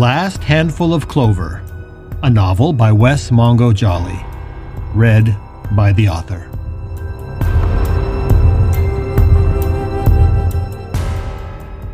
[0.00, 1.62] Last Handful of Clover,
[2.22, 4.18] a novel by Wes Mongo Jolley,
[4.94, 5.36] read
[5.72, 6.48] by the author.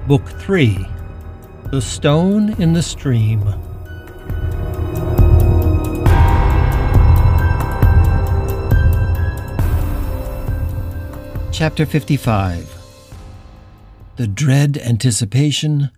[0.06, 0.86] Book 3
[1.72, 3.42] The Stone in the Stream.
[11.50, 12.72] Chapter 55
[14.14, 15.90] The Dread Anticipation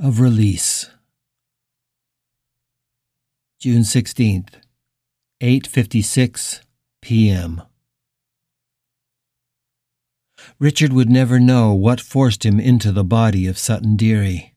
[0.00, 0.90] of Release.
[3.58, 4.56] June 16th,
[5.40, 6.60] 8:56
[7.00, 7.62] p.m.
[10.58, 14.54] Richard would never know what forced him into the body of Sutton Deary.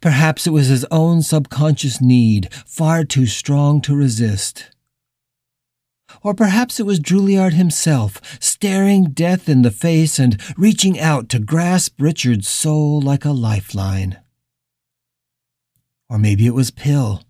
[0.00, 4.70] Perhaps it was his own subconscious need, far too strong to resist.
[6.22, 11.40] Or perhaps it was Drouillard himself, staring death in the face and reaching out to
[11.40, 14.20] grasp Richard's soul like a lifeline.
[16.08, 17.24] Or maybe it was Pill,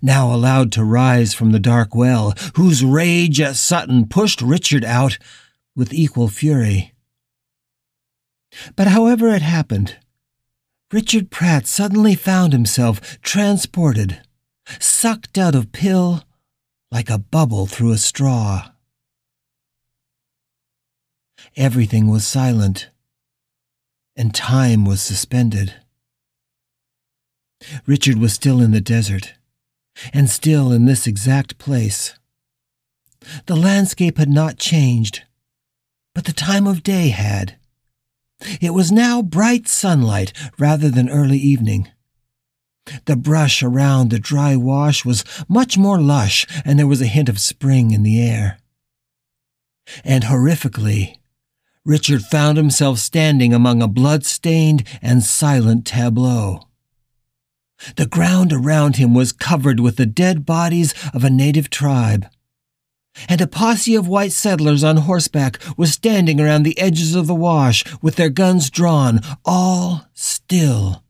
[0.00, 5.18] now allowed to rise from the dark well, whose rage at Sutton pushed Richard out
[5.74, 6.92] with equal fury.
[8.76, 9.96] But however it happened,
[10.92, 14.20] Richard Pratt suddenly found himself transported,
[14.78, 16.22] sucked out of Pill
[16.90, 18.68] like a bubble through a straw.
[21.56, 22.90] Everything was silent,
[24.14, 25.74] and time was suspended.
[27.86, 29.34] Richard was still in the desert,
[30.12, 32.14] and still in this exact place.
[33.46, 35.22] The landscape had not changed,
[36.14, 37.56] but the time of day had.
[38.60, 41.88] It was now bright sunlight rather than early evening.
[43.04, 47.28] The brush around the dry wash was much more lush, and there was a hint
[47.28, 48.58] of spring in the air.
[50.04, 51.18] And horrifically,
[51.84, 56.68] Richard found himself standing among a blood-stained and silent tableau.
[57.96, 62.26] The ground around him was covered with the dead bodies of a native tribe,
[63.28, 67.34] and a posse of white settlers on horseback was standing around the edges of the
[67.34, 71.04] wash with their guns drawn, all still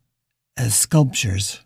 [0.57, 1.61] as sculptures.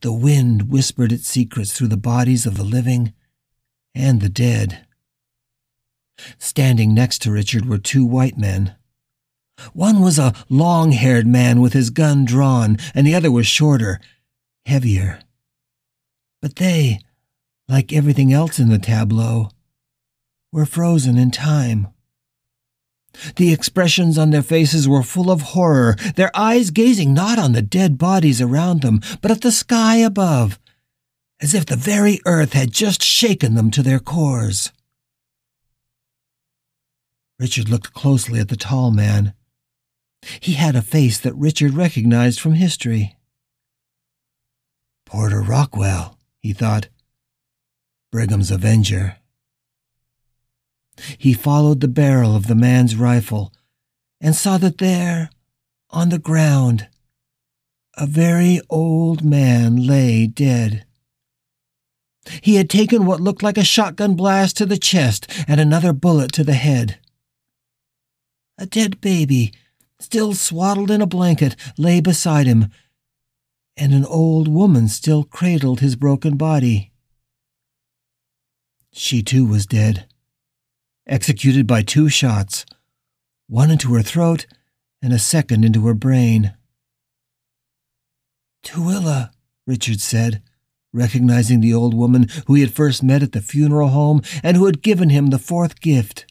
[0.00, 3.12] The wind whispered its secrets through the bodies of the living
[3.94, 4.86] and the dead.
[6.38, 8.74] Standing next to Richard were two white men.
[9.72, 14.00] One was a long haired man with his gun drawn, and the other was shorter,
[14.64, 15.20] heavier.
[16.40, 17.00] But they,
[17.68, 19.50] like everything else in the tableau,
[20.52, 21.88] were frozen in time.
[23.36, 27.62] The expressions on their faces were full of horror, their eyes gazing not on the
[27.62, 30.58] dead bodies around them, but at the sky above,
[31.40, 34.70] as if the very earth had just shaken them to their cores.
[37.38, 39.34] Richard looked closely at the tall man.
[40.40, 43.16] He had a face that Richard recognized from history.
[45.04, 46.88] Porter Rockwell, he thought.
[48.10, 49.16] Brigham's Avenger.
[51.18, 53.52] He followed the barrel of the man's rifle
[54.20, 55.30] and saw that there,
[55.90, 56.88] on the ground,
[57.96, 60.84] a very old man lay dead.
[62.40, 66.32] He had taken what looked like a shotgun blast to the chest and another bullet
[66.32, 66.98] to the head.
[68.58, 69.52] A dead baby,
[70.00, 72.68] still swaddled in a blanket, lay beside him,
[73.76, 76.92] and an old woman still cradled his broken body.
[78.92, 80.06] She too was dead
[81.06, 82.66] executed by two shots,
[83.48, 84.46] one into her throat
[85.00, 86.54] and a second into her brain.
[88.64, 89.30] Tooele,
[89.66, 90.42] Richard said,
[90.92, 94.66] recognizing the old woman who he had first met at the funeral home and who
[94.66, 96.26] had given him the fourth gift.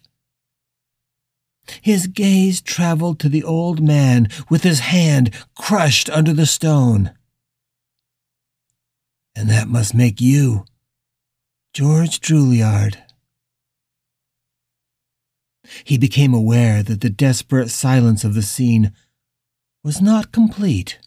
[1.81, 7.11] His gaze traveled to the old man with his hand crushed under the stone.
[9.35, 10.65] And that must make you,
[11.73, 12.97] George Drouillard
[15.83, 18.93] he became aware that the desperate silence of the scene
[19.83, 20.99] was not complete.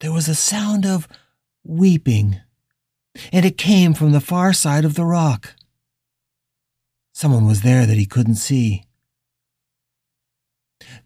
[0.00, 1.08] There was a sound of
[1.64, 2.40] weeping,
[3.32, 5.54] and it came from the far side of the rock.
[7.12, 8.84] Someone was there that he couldn't see.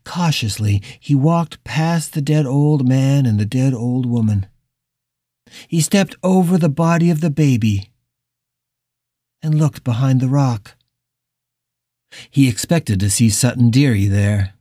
[0.05, 4.47] Cautiously, he walked past the dead old man and the dead old woman.
[5.69, 7.91] He stepped over the body of the baby
[9.43, 10.77] and looked behind the rock.
[12.31, 14.55] He expected to see Sutton Deary there.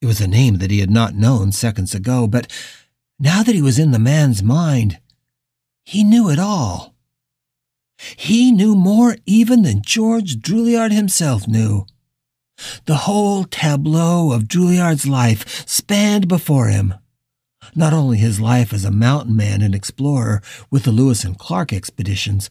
[0.00, 2.50] It was a name that he had not known seconds ago, but
[3.18, 4.98] now that he was in the man's mind,
[5.84, 6.94] he knew it all.
[8.16, 11.86] He knew more even than George Drouillard himself knew.
[12.86, 16.94] The whole tableau of Drouillard's life spanned before him,
[17.74, 21.72] Not only his life as a mountain man and explorer with the Lewis and Clark
[21.72, 22.50] expeditions,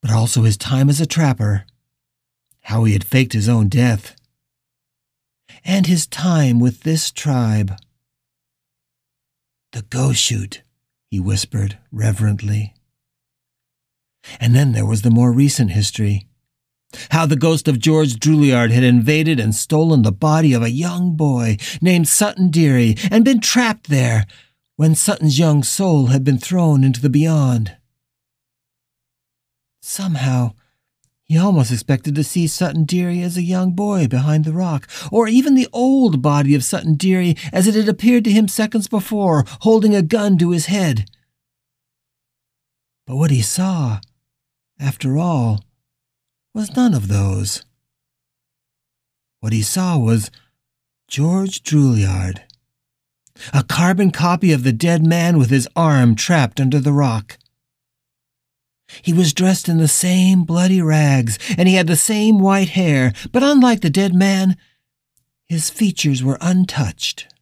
[0.00, 1.64] but also his time as a trapper,
[2.62, 4.14] how he had faked his own death,
[5.64, 7.76] and his time with this tribe.
[9.72, 10.60] The Goshute,
[11.10, 12.74] he whispered reverently.
[14.40, 16.27] And then there was the more recent history.
[17.10, 21.16] How the ghost of George Drouillard had invaded and stolen the body of a young
[21.16, 24.26] boy named Sutton Deary and been trapped there
[24.76, 27.76] when Sutton's young soul had been thrown into the beyond.
[29.82, 30.52] Somehow,
[31.24, 35.28] he almost expected to see Sutton Deary as a young boy behind the rock, or
[35.28, 39.44] even the old body of Sutton Deary as it had appeared to him seconds before,
[39.60, 41.10] holding a gun to his head.
[43.06, 44.00] But what he saw,
[44.80, 45.60] after all,
[46.58, 47.64] was none of those.
[49.38, 50.32] What he saw was
[51.06, 52.40] George Drouillard,
[53.54, 57.38] a carbon copy of the dead man with his arm trapped under the rock.
[59.02, 63.12] He was dressed in the same bloody rags, and he had the same white hair,
[63.30, 64.56] but unlike the dead man,
[65.46, 67.32] his features were untouched.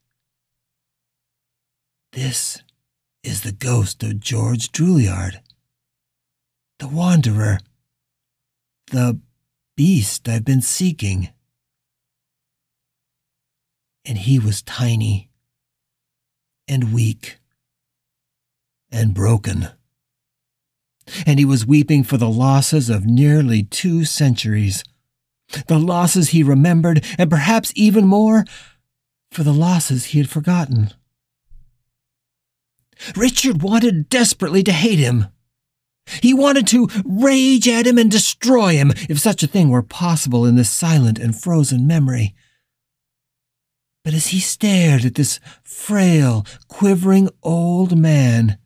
[2.13, 2.63] This
[3.23, 5.41] is the ghost of George Drouillard,
[6.79, 7.61] the wanderer
[8.91, 9.21] the
[9.77, 11.31] beast I've been seeking.
[14.05, 15.31] And he was tiny
[16.69, 17.39] and weak
[18.91, 19.69] and broken.
[21.25, 24.85] And he was weeping for the losses of nearly two centuries.
[25.69, 28.45] The losses he remembered, and perhaps even more,
[29.31, 30.91] for the losses he had forgotten.
[33.15, 35.27] Richard wanted desperately to hate him.
[36.23, 40.47] He wanted to rage at him and destroy him, if such a thing were possible
[40.47, 42.35] in this silent and frozen memory.
[44.05, 48.59] But as he stared at this frail, quivering old man,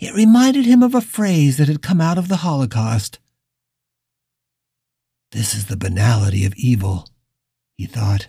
[0.00, 3.18] it reminded him of a phrase that had come out of the Holocaust.
[5.32, 7.08] This is the banality of evil,
[7.76, 8.28] he thought.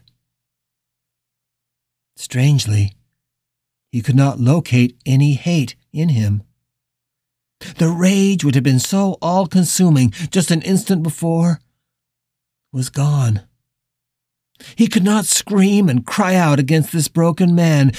[2.16, 2.94] Strangely,
[3.92, 6.44] he could not locate any hate in him.
[7.78, 11.60] The rage which had been so all consuming just an instant before
[12.72, 13.42] was gone.
[14.76, 17.92] He could not scream and cry out against this broken man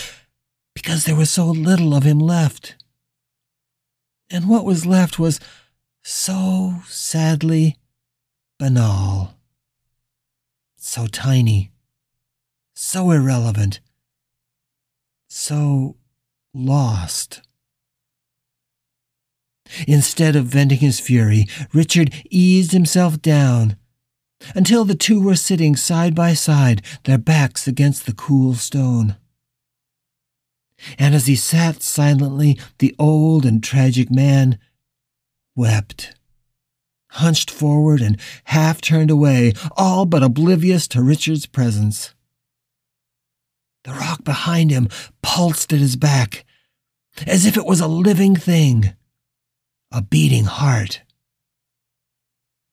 [0.75, 2.77] because there was so little of him left.
[4.31, 5.41] And what was left was
[6.03, 7.77] so sadly
[8.59, 9.35] banal,
[10.77, 11.71] so tiny,
[12.75, 13.81] so irrelevant,
[15.29, 15.97] so
[16.55, 17.43] lost.
[19.87, 23.77] Instead of venting his fury, Richard eased himself down
[24.55, 29.17] until the two were sitting side by side, their backs against the cool stone.
[30.99, 34.59] And as he sat silently, the old and tragic man
[35.55, 36.15] wept,
[37.12, 42.15] hunched forward and half turned away, all but oblivious to Richard's presence.
[43.85, 44.89] The rock behind him
[45.23, 46.45] pulsed at his back,
[47.27, 48.95] as if it was a living thing
[49.97, 51.01] a beating heart.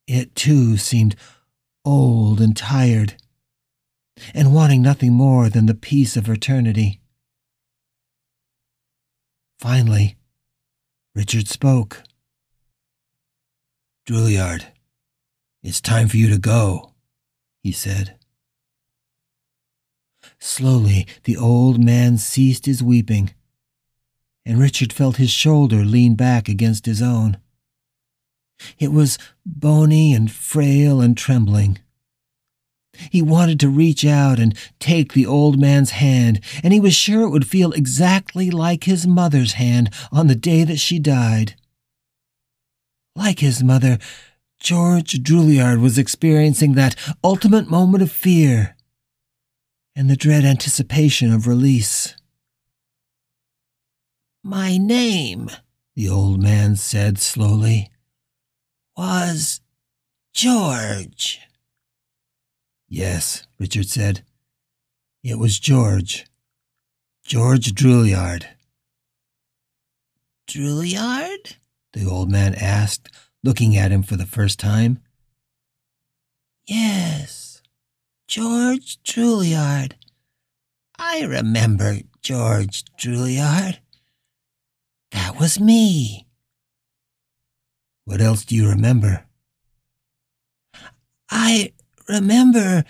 [0.08, 1.16] It too seemed
[1.86, 3.16] old and tired,
[4.34, 7.00] and wanting nothing more than the peace of eternity.
[9.58, 10.18] Finally,
[11.16, 12.04] Richard spoke.
[14.06, 14.66] Drouillard,
[15.64, 16.92] it's time for you to go,
[17.64, 18.18] he said.
[20.42, 23.34] Slowly, the old man ceased his weeping
[24.46, 27.38] and Richard felt his shoulder lean back against his own.
[28.80, 31.80] It was bony and frail and trembling.
[33.10, 37.24] He wanted to reach out and take the old man's hand, and he was sure
[37.24, 41.56] it would feel exactly like his mother's hand on the day that she died.
[43.16, 43.98] Like his mother,
[44.60, 48.76] George Drouillard was experiencing that ultimate moment of fear
[49.96, 52.16] and the dread anticipation of release.
[54.46, 55.50] My name,
[55.96, 57.90] the old man said slowly,
[58.98, 59.62] was
[60.34, 61.40] George.
[62.90, 64.26] Yes, Richard said.
[65.24, 66.26] It was George.
[67.24, 68.46] George Drouillard.
[70.46, 71.56] Drouillard?
[71.94, 73.10] the old man asked,
[73.44, 75.00] looking at him for the first time.
[76.66, 77.62] Yes,
[78.28, 79.94] George Drouillard.
[81.00, 83.78] I remember George Drouillard.
[85.14, 86.28] That was me.
[88.06, 89.26] What else do you remember?
[91.30, 91.74] I
[92.10, 92.84] remember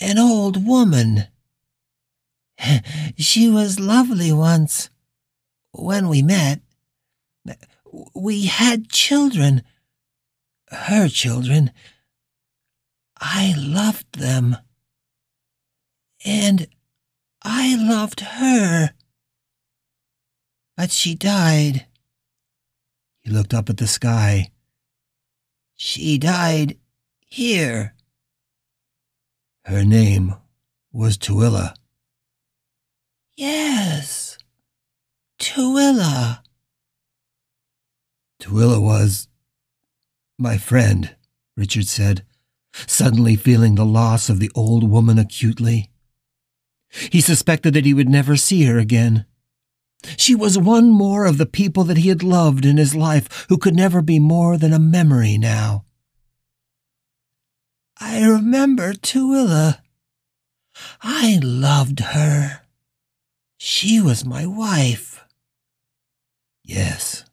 [0.00, 1.28] an old woman.
[3.18, 4.90] She was lovely once.
[5.72, 6.60] When we met,
[8.14, 9.62] we had children.
[10.70, 11.72] Her children.
[13.18, 14.56] I loved them.
[16.24, 16.68] And
[17.42, 18.90] I loved her.
[20.76, 21.86] But she died.
[23.20, 24.50] He looked up at the sky.
[25.76, 26.76] She died
[27.20, 27.94] here.
[29.64, 30.34] Her name
[30.92, 31.74] was Tuilla.
[33.36, 34.38] Yes,
[35.38, 36.42] Tuilla.
[38.40, 39.28] Tuilla was
[40.38, 41.16] my friend,
[41.56, 42.24] Richard said,
[42.86, 45.90] suddenly feeling the loss of the old woman acutely.
[46.90, 49.24] He suspected that he would never see her again.
[50.16, 53.58] She was one more of the people that he had loved in his life who
[53.58, 55.84] could never be more than a memory now.
[57.98, 59.80] I remember Tuilla.
[61.02, 62.60] I loved her.
[63.58, 65.24] She was my wife.
[66.62, 67.24] Yes.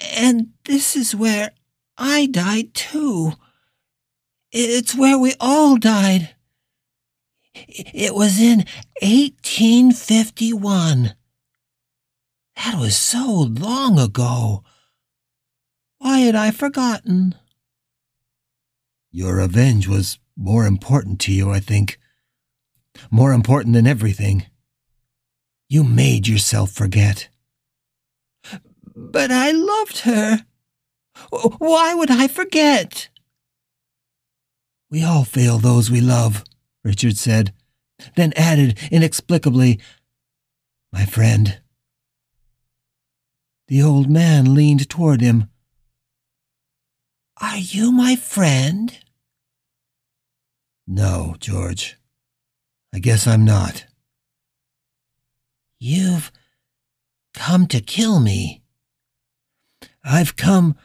[0.00, 1.52] And this is where
[1.98, 3.32] I died too.
[4.50, 6.34] It's where we all died.
[7.68, 8.64] It was in
[9.00, 11.14] 1851.
[12.56, 14.62] That was so long ago.
[15.98, 17.34] Why had I forgotten?
[19.10, 21.98] Your revenge was more important to you, I think.
[23.10, 24.46] More important than everything.
[25.68, 27.28] You made yourself forget.
[28.94, 30.44] But I loved her.
[31.58, 33.08] Why would I forget?
[34.90, 36.44] We all fail those we love,
[36.84, 37.52] Richard said,
[38.16, 39.80] then added inexplicably,
[40.92, 41.58] My friend.
[43.68, 45.48] The old man leaned toward him.
[47.40, 48.96] Are you my friend?
[50.86, 51.96] No, George.
[52.92, 53.86] I guess I'm not.
[55.78, 56.30] You've
[57.32, 58.62] come to kill me.
[60.04, 60.76] I've come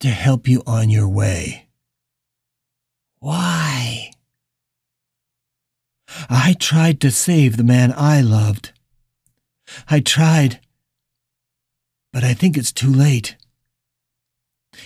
[0.00, 1.68] to help you on your way.
[3.20, 4.10] Why?
[6.28, 8.72] I tried to save the man I loved.
[9.88, 10.60] I tried,
[12.12, 13.36] but I think it's too late.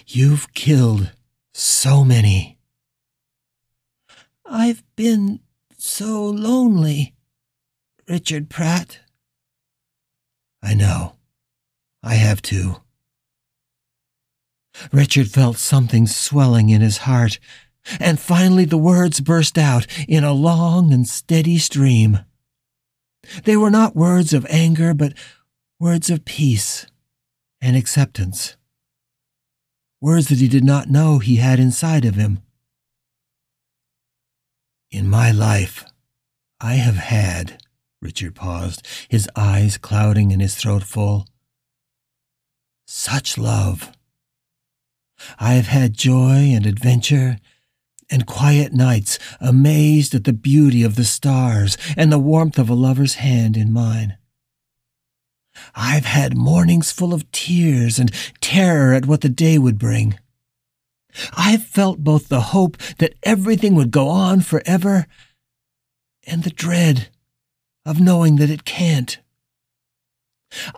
[0.06, 1.12] You've killed
[1.52, 2.58] so many.
[4.44, 5.40] I've been
[5.78, 7.14] so lonely,
[8.08, 9.00] Richard Pratt.
[10.62, 11.14] I know.
[12.02, 12.76] I have too.
[14.92, 17.38] Richard felt something swelling in his heart,
[18.00, 22.20] and finally the words burst out in a long and steady stream.
[23.44, 25.14] They were not words of anger, but
[25.78, 26.86] words of peace
[27.60, 28.56] and acceptance.
[30.00, 32.40] Words that he did not know he had inside of him.
[34.90, 35.84] In my life,
[36.60, 37.62] I have had,
[38.00, 41.26] Richard paused, his eyes clouding and his throat full,
[42.86, 43.92] such love.
[45.38, 47.38] I have had joy and adventure
[48.10, 52.74] and quiet nights amazed at the beauty of the stars and the warmth of a
[52.74, 54.16] lover's hand in mine.
[55.74, 60.18] I've had mornings full of tears and terror at what the day would bring.
[61.36, 65.06] I've felt both the hope that everything would go on forever
[66.26, 67.08] and the dread
[67.86, 69.18] of knowing that it can't.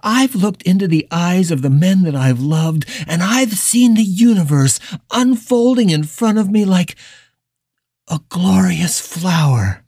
[0.02, 4.02] I've looked into the eyes of the men that I've loved, and I've seen the
[4.02, 4.80] universe
[5.10, 6.96] unfolding in front of me like
[8.08, 9.82] a glorious flower.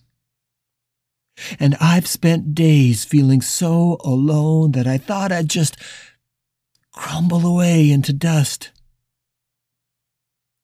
[1.61, 5.76] And I've spent days feeling so alone that I thought I'd just
[6.92, 8.73] crumble away into dust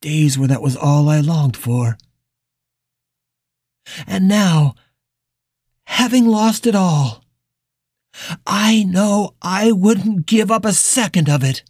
[0.04, 1.96] days where that was all I longed for.
[4.06, 4.74] And now,
[5.86, 7.23] having lost it all,
[8.46, 11.62] I know I wouldn't give up a second of it.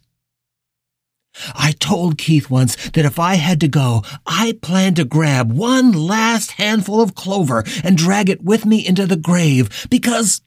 [1.53, 5.91] I told Keith once that if I had to go, I planned to grab one
[5.91, 10.41] last handful of clover and drag it with me into the grave because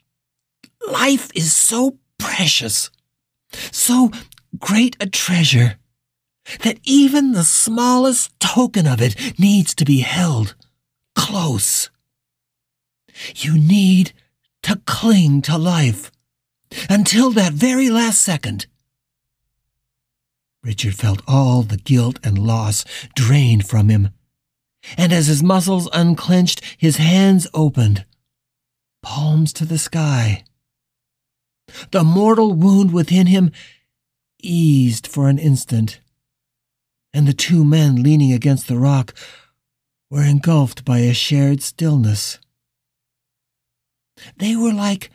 [0.90, 2.90] life is so precious,
[3.70, 4.10] so
[4.58, 5.76] great a treasure
[6.62, 10.54] that even the smallest token of it needs to be held
[11.14, 11.90] close.
[13.36, 14.12] You need
[14.62, 16.10] to cling to life
[16.88, 18.66] until that very last second.
[20.62, 22.84] Richard felt all the guilt and loss
[23.14, 24.10] drained from him,
[24.96, 28.04] and as his muscles unclenched, his hands opened,
[29.02, 30.44] palms to the sky.
[31.90, 33.52] The mortal wound within him
[34.40, 36.00] eased for an instant
[37.12, 39.14] and the two men leaning against the rock
[40.10, 42.38] were engulfed by a shared stillness.
[44.36, 45.10] They were like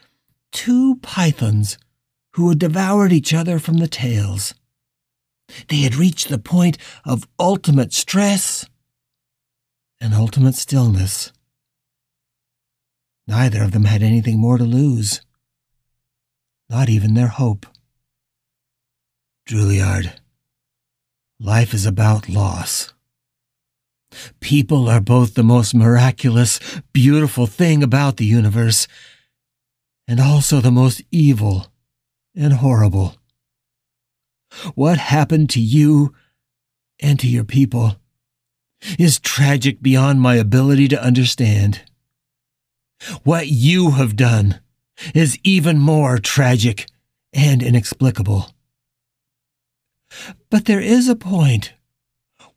[0.52, 1.78] two pythons
[2.34, 4.54] who had devoured each other from the tails.
[5.68, 8.66] They had reached the point of ultimate stress
[10.00, 11.32] and ultimate stillness.
[13.28, 15.22] Neither of them had anything more to lose,
[16.70, 17.66] not even their hope.
[19.46, 20.14] Drouillard,
[21.40, 22.93] life is about loss.
[24.40, 26.60] People are both the most miraculous,
[26.92, 28.88] beautiful thing about the universe,
[30.08, 31.68] and also the most evil
[32.36, 33.16] and horrible.
[34.76, 36.14] What happened to you
[37.02, 37.98] and to your people
[39.00, 41.82] is tragic beyond my ability to understand.
[43.24, 44.60] What you have done
[45.14, 46.88] is even more tragic
[47.34, 48.52] and inexplicable.
[50.50, 51.74] But there is a point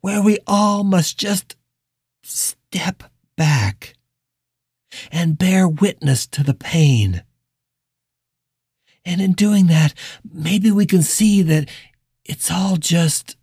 [0.07, 1.57] where we all must just
[2.23, 3.03] step
[3.37, 3.95] back
[5.11, 7.25] and bear witness to the pain.
[9.05, 9.95] And in doing that,
[10.33, 11.69] maybe we can see that
[12.25, 13.37] it's all just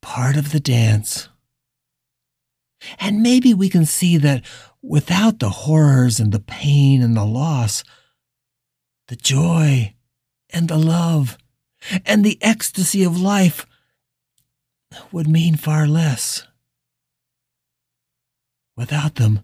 [0.00, 1.28] part of the dance.
[3.00, 4.44] And maybe we can see that
[4.80, 7.82] without the horrors and the pain and the loss,
[9.08, 9.92] the joy
[10.50, 11.36] and the love
[12.06, 13.66] and the ecstasy of life
[15.12, 16.46] would mean far less.
[18.76, 19.40] Without them,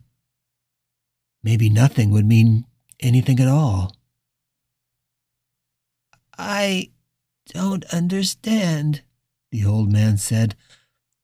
[1.42, 2.66] maybe nothing would mean
[2.98, 3.94] anything at all.
[6.36, 6.90] I
[7.52, 9.02] don't understand,
[9.50, 10.56] the old man said,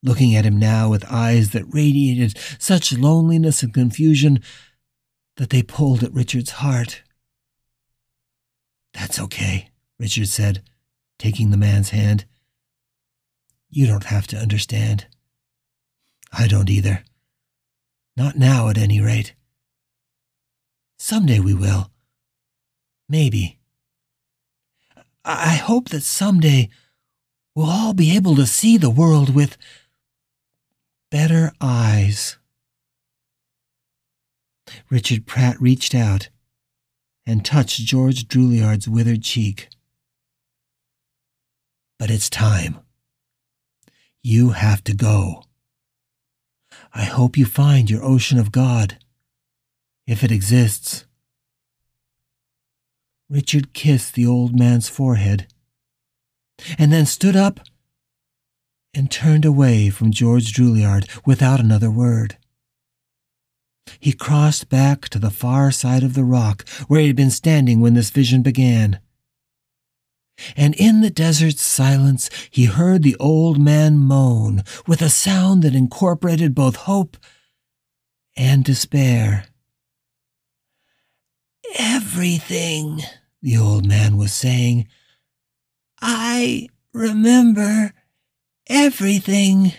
[0.03, 4.41] looking at him now with eyes that radiated such loneliness and confusion
[5.37, 7.03] that they pulled at Richard's heart.
[8.93, 10.63] That's okay, Richard said,
[11.19, 12.25] taking the man's hand.
[13.77, 15.05] You don't have to understand.
[16.33, 17.05] I don't either.
[18.17, 19.35] Not now, at any rate.
[20.99, 21.91] Someday we will.
[23.07, 23.59] Maybe.
[25.27, 26.71] I hope that someday
[27.55, 29.59] we'll all be able to see the world with
[31.11, 32.39] better eyes.
[34.89, 36.31] Richard Pratt reached out
[37.27, 39.69] and touched George Drouillard's withered cheek.
[41.99, 42.79] But it's time.
[44.29, 45.45] You have to go.
[46.93, 48.99] I hope you find your ocean of God,
[50.05, 51.05] if it exists.
[53.31, 55.47] Richard kissed the old man's forehead,
[56.77, 57.61] and then stood up
[58.93, 62.37] and turned away from George Drouillard without another word.
[64.01, 67.81] He crossed back to the far side of the rock where he had been standing
[67.81, 68.99] when this vision began.
[70.57, 75.75] And in the desert's silence, he heard the old man moan with a sound that
[75.75, 77.17] incorporated both hope
[78.37, 79.47] and despair.
[81.79, 83.01] Everything,
[83.43, 84.89] the old man was saying.
[86.01, 87.93] I remember
[88.69, 89.73] everything.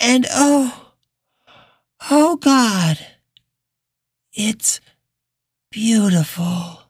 [0.00, 0.92] And oh,
[2.10, 2.98] oh God,
[4.32, 4.80] it's
[5.70, 6.89] beautiful.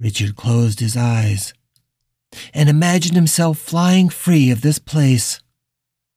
[0.00, 1.52] Richard closed his eyes
[2.54, 5.40] and imagined himself flying free of this place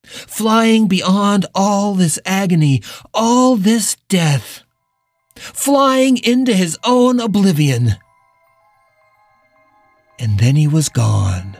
[0.04, 2.82] flying beyond all this agony,
[3.14, 4.64] all this death,
[5.36, 7.96] flying into his own oblivion.
[10.20, 11.58] And then he was gone.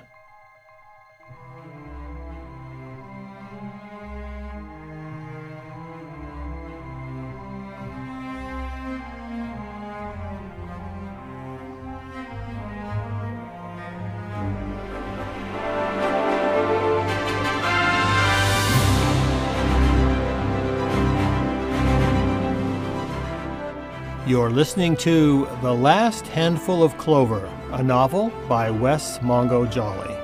[24.32, 30.16] You're listening to The Last Handful of Clover, a novel by Wes Mongo Jolley.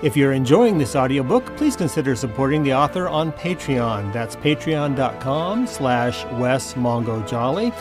[0.00, 4.12] If you're enjoying this audiobook, please consider supporting the author on Patreon.
[4.12, 7.72] That's patreon.com slash Wes Mongo Jolley.